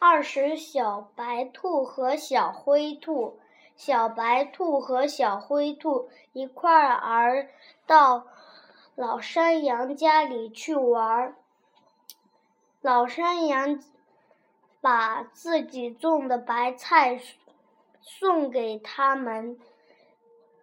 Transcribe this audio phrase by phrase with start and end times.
[0.00, 3.40] 二十小白兔和小灰兔，
[3.74, 7.48] 小白兔和小灰兔一块儿
[7.84, 8.26] 到
[8.94, 11.34] 老山羊家里去玩。
[12.80, 13.82] 老山羊
[14.80, 17.20] 把自己种的白菜
[18.00, 19.58] 送给他们。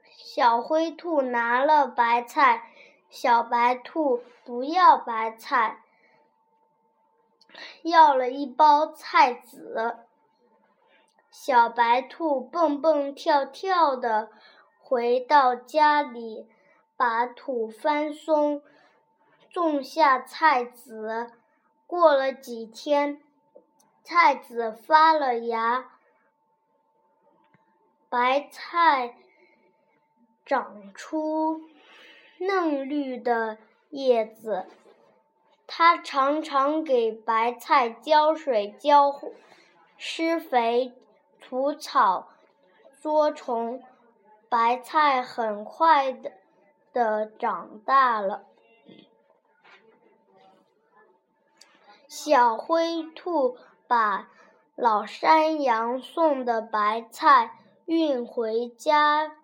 [0.05, 2.71] 小灰兔拿了白菜，
[3.09, 5.81] 小白兔不要白菜，
[7.85, 9.97] 要了一包菜籽。
[11.29, 14.31] 小白兔蹦蹦跳跳的
[14.79, 16.49] 回到家里，
[16.97, 18.63] 把土翻松，
[19.51, 21.31] 种下菜籽。
[21.85, 23.21] 过了几天，
[24.03, 25.91] 菜籽发了芽，
[28.09, 29.15] 白菜。
[30.43, 31.61] 长出
[32.37, 33.57] 嫩绿的
[33.89, 34.67] 叶子，
[35.77, 39.11] 它常常给白菜浇水、浇
[39.97, 40.93] 施肥、
[41.41, 42.29] 除草、
[43.01, 43.83] 捉虫，
[44.47, 46.31] 白菜很快的
[46.93, 48.45] 的长大了。
[52.07, 54.29] 小灰兔把
[54.75, 59.35] 老山羊送的白菜运回家。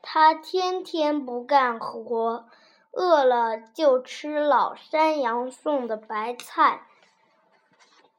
[0.00, 2.48] 他天天不干活，
[2.94, 6.86] 饿了就吃老山羊送的白菜。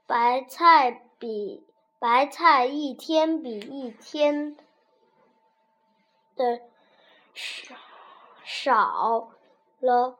[0.06, 1.66] 白菜比
[1.98, 4.56] 白菜一天比一天
[6.36, 6.62] 的
[7.34, 7.76] 少
[8.44, 9.32] 少
[9.80, 10.18] 了。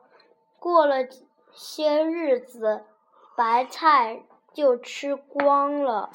[0.58, 1.06] 过了
[1.52, 2.84] 些日子，
[3.36, 6.10] 白菜就吃光了。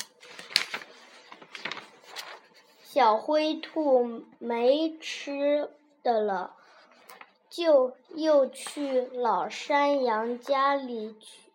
[2.82, 5.72] 小灰兔没吃
[6.04, 6.58] 的了，
[7.52, 11.52] 就又去老山羊家里去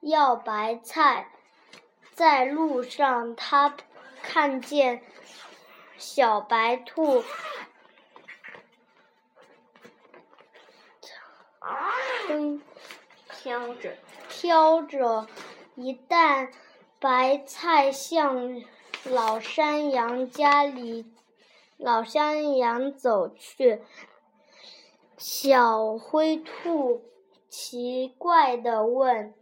[0.00, 1.28] 要白菜。
[2.14, 3.74] 在路上，他
[4.22, 5.02] 看见
[5.96, 7.24] 小白兔
[13.30, 13.96] 挑着
[14.28, 15.28] 挑着
[15.76, 16.52] 一担。
[16.98, 18.62] 白菜向
[19.04, 21.12] 老山羊家里，
[21.82, 23.82] 老山羊走去。
[25.16, 27.02] 小灰兔
[27.48, 29.34] 奇怪的问：“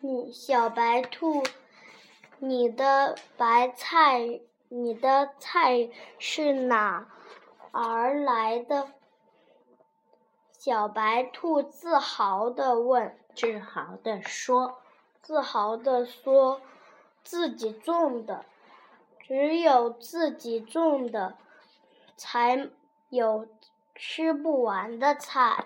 [0.00, 1.44] 你小白兔，
[2.40, 7.08] 你的白菜，你的菜是哪
[7.70, 8.88] 儿来的？”
[10.58, 14.78] 小白兔自豪的问：“自豪的说。”
[15.22, 16.60] 自豪的说
[17.22, 18.44] ：“自己种的，
[19.26, 21.36] 只有自己种的，
[22.16, 22.68] 才
[23.08, 23.48] 有
[23.92, 25.64] 吃不完的菜。”